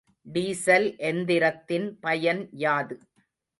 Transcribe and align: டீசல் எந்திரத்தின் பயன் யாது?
டீசல் 0.27 0.87
எந்திரத்தின் 1.01 1.87
பயன் 1.99 2.43
யாது? 2.59 2.97